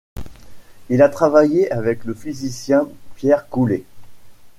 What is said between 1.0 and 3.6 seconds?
a travaillé avec le physicien Pierre